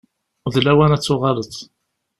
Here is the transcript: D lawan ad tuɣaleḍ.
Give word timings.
D 0.53 0.55
lawan 0.61 0.95
ad 0.95 1.01
tuɣaleḍ. 1.03 1.53